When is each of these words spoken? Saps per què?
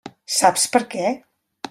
Saps 0.35 0.63
per 0.77 0.81
què? 0.95 1.13